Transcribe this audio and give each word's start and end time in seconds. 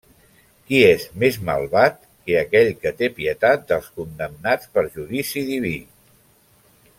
Qui 0.69 0.77
és 0.85 1.03
més 1.23 1.35
malvat 1.49 1.99
que 2.29 2.39
aquell 2.39 2.69
que 2.85 2.93
té 3.03 3.11
pietat 3.19 3.69
dels 3.73 3.91
condemnats 3.99 4.73
per 4.79 4.87
judici 4.97 5.45
diví? 5.51 5.77